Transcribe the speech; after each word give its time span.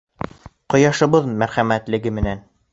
—Ҡояшыбыҙ 0.75 1.29
мәрхәмәтлелеге 1.43 2.19
менән! 2.21 2.47